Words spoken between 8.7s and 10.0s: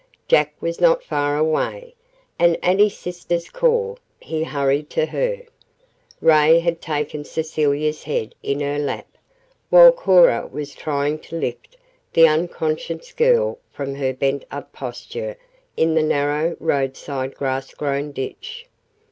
lap, while